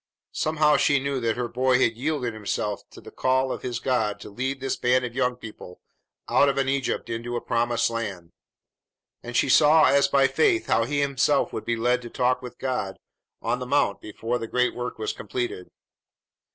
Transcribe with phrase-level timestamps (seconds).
[0.33, 4.19] Somehow she knew that her boy had yielded himself to the call of his God
[4.21, 5.79] to lead this band of young people
[6.27, 8.31] out of an Egypt into a promised land,
[9.21, 12.57] and she saw as by faith how he himself would be led to talk with
[12.57, 12.97] God
[13.43, 15.69] on the mount before the great work was completed.